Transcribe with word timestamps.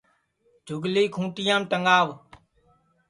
جھُگلی 0.65 1.03
کھُونٚٹِیام 1.13 1.61
ٹگاو 1.69 2.07